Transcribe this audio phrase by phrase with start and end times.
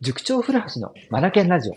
[0.00, 1.74] 塾長古橋のマナケンラジオ。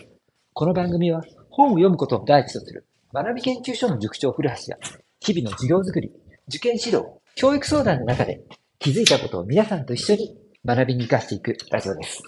[0.52, 4.78] この番組は本を読むことを第一とする学び研究所の塾長古橋や
[5.20, 6.10] 日々の授業づくり、
[6.48, 7.06] 受験指導、
[7.36, 8.42] 教育相談の中で
[8.78, 12.22] 気づいたことを皆さんと一緒に学びに活かしていくラジオです。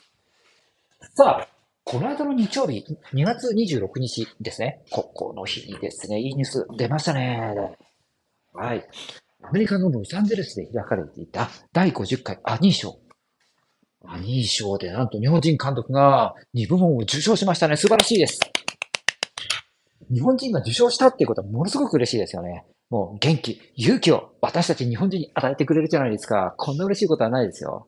[1.17, 1.49] さあ、
[1.83, 4.85] この間の日曜日、2月26日ですね。
[4.91, 7.55] ここの日にですね、いいニュース出ましたね。
[8.53, 8.87] はい。
[9.43, 13.01] アメリカのロサンゼルスで開かれていた第50回アニー賞。
[14.07, 17.77] アニー賞でなんと日本人監督が2部門を受賞しましたね。
[17.77, 18.41] 素晴らしいです。
[20.13, 22.65] 日本人が受賞したっていうことはものすごく嬉しいですよね。
[22.91, 26.55] もう元気、勇気を私たち日本人に与えてくれるじゃないですか。
[26.57, 27.87] こんな嬉しいことはないですよ。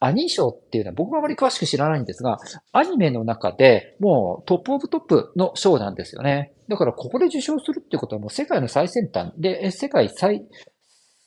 [0.00, 2.38] アニー賞っていうのは僕はあまり詳しく知らないんですが、
[2.72, 6.52] アニメの中でもうトップオブトップの賞なんですよね。
[6.68, 10.46] だからここで受賞するってことはもう世界の最先端で、世界最、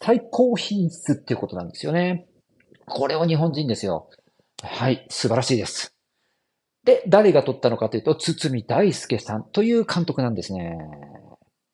[0.02, 2.28] 最高品質っていうことなんですよね。
[2.86, 4.09] これを日本人ですよ。
[4.63, 5.94] はい、素晴らしいです。
[6.85, 10.78] で、誰が撮ったのかというと、堤大輔さんという監督なんですね。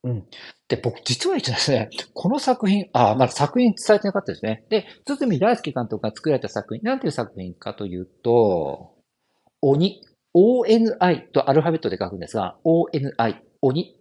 [0.04, 0.26] うん。
[0.68, 4.66] で、僕、実は一応ですね、この作品、あ、まだ作品伝えてなかったですね。
[4.70, 8.94] で、堤大輔監督が作られた作品、なんていう作品かというと、
[9.62, 10.02] 鬼、
[10.36, 13.96] ONI とアルファベットで書くんですが、ONI、鬼、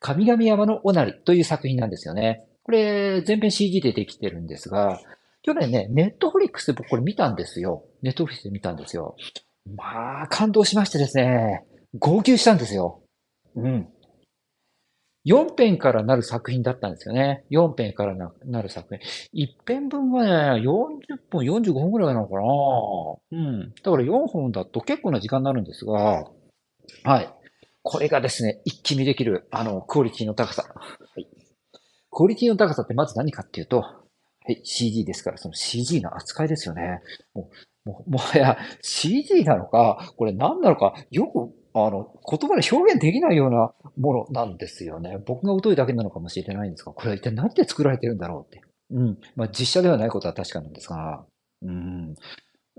[0.00, 2.44] 神々山のおなりという作品なんですよね。
[2.62, 5.00] これ、全編 CG でできてるんですが、
[5.42, 7.84] 去年ね、ネットフリックスで僕これ見たんですよ。
[8.02, 9.16] ネットフリックスで見たんですよ。
[9.76, 11.64] まあ、感動しましてですね、
[11.98, 13.02] 号泣したんですよ。
[13.56, 13.88] うん。
[15.26, 17.44] 4編からなる作品だったんですよね。
[17.50, 18.96] 4編からなる作
[19.32, 19.46] 品。
[19.46, 22.42] 1編分がね、40分、45分くらいなのかな
[23.32, 23.70] うん。
[23.70, 26.24] だから4本だと結構な時間になるんですが、
[27.04, 27.34] はい。
[27.82, 30.62] これがですね、一気見できる、あの、クオリティの高さ。
[30.62, 31.26] はい。
[32.10, 33.84] クオリティの高さってまず何かっていうと、
[34.48, 37.00] はい、CG ですから、その CG の扱いですよね。
[37.34, 37.50] も、
[37.84, 45.18] ももはや CG なのか、これ何なのか、よく、あの、言葉で表現できないようなものなんですよね。
[45.26, 48.62] 僕が疎いだけなのかもしれないんですが、これは一体何で作られてるんだろうって。
[48.90, 49.18] うん。
[49.36, 51.26] まあ、実写ではないことは確かなんですが、
[51.62, 52.14] うん。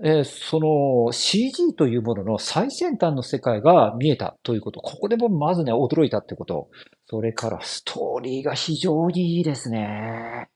[0.02, 4.80] えーその CG というものの最先端の世界が見えたということ。
[4.80, 6.70] ここでもまずね、驚いたってこと。
[7.06, 10.48] それからストーリーが非常にいいですね。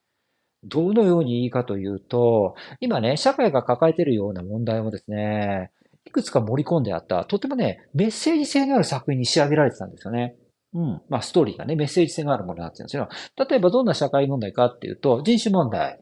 [0.66, 5.70] どのようにいいかというと、今ね、社会が抱えているような問題をですね、
[6.06, 10.36] いくつか盛り込んであった、とてもね、メッセージ性のある作品に仕上げられてたんですよね。
[10.74, 11.02] うん。
[11.08, 13.08] まあ、ストーリーがね、メッセージ性があるものになってるんですよ。
[13.48, 16.00] 例えばどんな社会問題かっていうと、人種問題。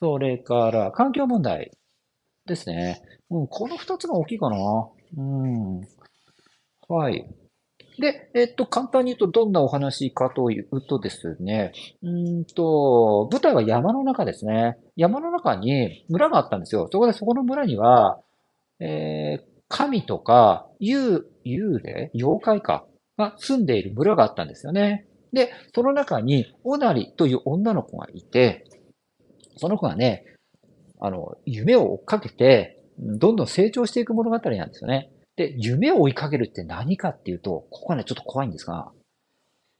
[0.00, 1.72] それから環境問題
[2.46, 3.00] ですね。
[3.30, 4.56] うん、この二つが大きいかな。
[5.16, 5.80] うん。
[6.88, 7.28] はい。
[8.00, 11.72] で、えっと、簡単に言うとどんなお話かというとですね、
[12.02, 14.78] うんと、舞台は山の中ですね。
[14.96, 16.88] 山の中に村があったんですよ。
[16.92, 18.20] そこでそこの村には、
[18.80, 25.06] えー神とか、幽、幽霊妖怪かが住んでいる村があったんですよね。
[25.32, 28.64] で、その中に、オナリという女の子がいて、
[29.56, 30.24] その子がね、
[31.00, 35.10] あの、夢を追っかけて、どんどん成長していく物語なんですよね。
[35.38, 38.90] で、夢を追いかけるって何かっていうと、ここはね、ちょっと怖いんですが、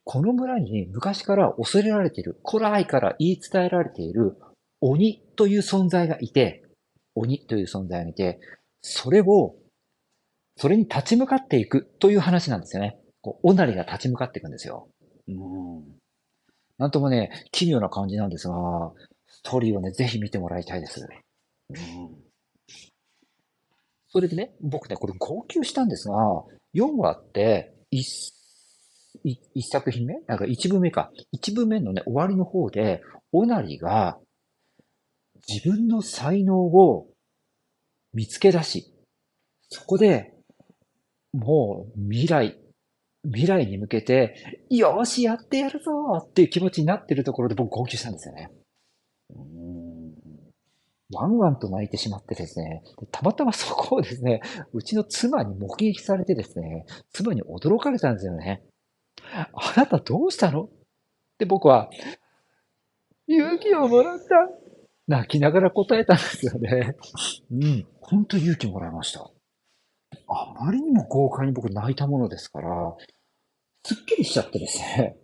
[0.05, 4.37] この村に昔から恐れられている、古来から言い伝えられている
[4.79, 6.63] 鬼という存在がいて、
[7.13, 8.39] 鬼という存在がいて、
[8.81, 9.57] それを、
[10.55, 12.97] それに立ち向かっていくという話なんですよね。
[13.21, 14.87] こう、おなりが立ち向かっていくんですよ。
[15.27, 15.83] うん。
[16.77, 18.93] なんともね、奇妙な感じなんですが、
[19.27, 21.05] ストーリーをね、ぜひ見てもらいたいです。
[21.69, 22.28] うん。
[24.11, 26.15] それでね、僕ね、これ号泣したんですが、
[26.73, 27.99] 4話って、1、
[29.53, 30.15] 一作品目？
[30.27, 31.11] なんか1部目か。
[31.33, 34.17] 1部目のね、終わりの方で、オナリが
[35.47, 37.07] 自分の才能を
[38.13, 38.93] 見つけ出し、
[39.69, 40.33] そこで
[41.33, 42.57] もう未来、
[43.23, 48.49] 未来に向けて、よし、やってやるぞっていう気持ちになってるところで僕号泣したんですよね。
[49.35, 49.68] うん
[51.11, 54.41] ワンワンと泣いてしまってですね、たまたまそこをですね、
[54.73, 58.63] うちの妻に目撃されてですね、妻に驚かれたんですよね。
[59.33, 60.69] あなたどうしたの？
[61.37, 61.89] で僕は、
[63.27, 64.25] 勇気をもらった。
[65.07, 66.95] 泣きながら答えたんですよね。
[67.51, 67.87] うん。
[68.01, 69.29] 本当勇気もらいました。
[70.27, 72.95] あまりにも豪快に僕泣いたものですから、
[73.83, 75.17] すっきりしちゃってですね。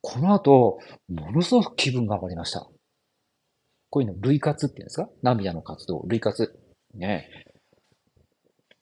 [0.00, 0.78] この後、
[1.08, 2.66] ものすごく気分が上がりました。
[3.90, 5.08] こういうの、類活っていうんですか？
[5.22, 6.58] 涙の活動、類活。
[6.94, 7.28] ね。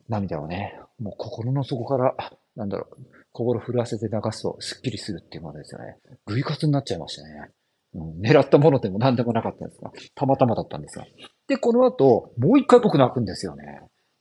[0.08, 3.02] 涙をね、もう心の底から、あなんだろう、
[3.32, 5.96] 心震わせて流すとスッキリするっていうものですよね。
[6.26, 7.50] 類活になっちゃいましたね。
[7.94, 11.06] うん、狙ったものでも何でもなかったんですが、たまたまだったんですが。
[11.48, 13.64] で、この後、もう一回僕泣くんですよね。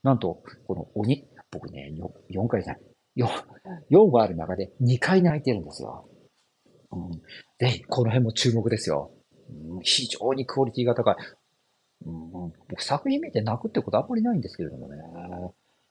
[0.02, 1.92] なんと、この鬼、僕ね、
[2.30, 2.82] 4, 4回じゃない。
[3.16, 3.26] 4,
[3.90, 6.08] 4話ある中で2回泣いてるんですよ。
[6.92, 7.10] うん、
[7.58, 9.12] ぜひ、この辺も注目ですよ。
[9.48, 11.16] うん、非常にクオリティが高い。
[12.06, 12.30] うん、
[12.68, 14.96] 僕作品見て泣くってことあんまりないんですけれどもね。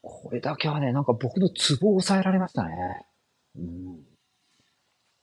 [0.02, 2.76] これだけはね、なんか僕のツボを抑えられましたね。
[3.56, 4.00] うん、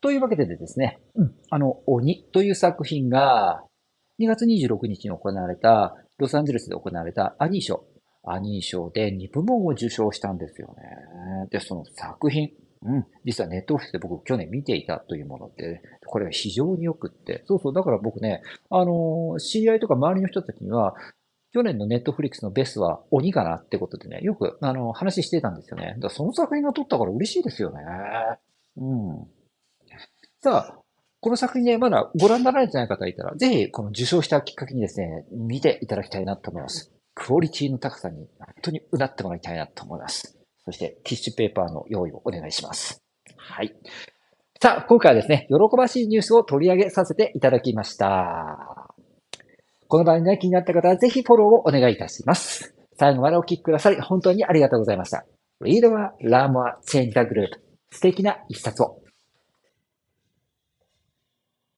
[0.01, 3.63] というわけでですね、うん、あの、鬼という作品が、
[4.19, 7.85] 2月26日に行われた、ロサンゼルスで行われたアニー賞。
[8.23, 11.49] アニー賞で2部門を受賞したんですよね。
[11.51, 12.51] で、その作品。
[12.83, 13.07] うん。
[13.25, 17.45] 実はネットオフィスで僕去年見ていたというもので、これが非常に良くって。
[17.47, 17.75] そうそう。
[17.75, 20.95] だから僕ね、あの、知り合いとか周りの人たちには、
[21.53, 25.97] 去年のネットフリックスのベスは鬼かなってことでね、よく、あの、話してたんですよね。
[25.99, 27.83] だその作品が撮ったから嬉しいですよね。
[28.77, 29.27] うん。
[30.43, 30.79] さあ、
[31.21, 36.93] この作品でまだご覧になられてない方いたら、ぜひこの受賞したきっかけにですね、見ていただきたいなと思います。
[37.15, 40.40] クオリティの高さに本当にうなってもらいたいなと思います。
[40.65, 43.03] そしてティッシュペーパーの用意をお願いします。
[43.37, 43.75] はい。
[44.63, 48.95] さあ、今回はですね、喜ばしいニュースを取り上げさせていただきました。
[49.89, 52.75] この番組が気になった方はぜひフォローをお願いいたします。
[52.99, 55.25] 最後までお聴きくださり、本当にありがとうございました。
[55.63, 57.49] Read は Learn More Change the Group。
[57.91, 59.00] 素敵な一冊を。